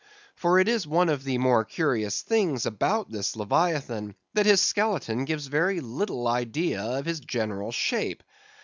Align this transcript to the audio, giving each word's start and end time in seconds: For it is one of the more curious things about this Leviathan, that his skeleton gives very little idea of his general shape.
For 0.33 0.57
it 0.57 0.67
is 0.67 0.87
one 0.87 1.09
of 1.09 1.23
the 1.23 1.37
more 1.37 1.63
curious 1.63 2.23
things 2.23 2.65
about 2.65 3.11
this 3.11 3.35
Leviathan, 3.35 4.15
that 4.33 4.47
his 4.47 4.59
skeleton 4.59 5.25
gives 5.25 5.45
very 5.45 5.79
little 5.79 6.27
idea 6.27 6.81
of 6.81 7.05
his 7.05 7.19
general 7.19 7.71
shape. 7.71 8.23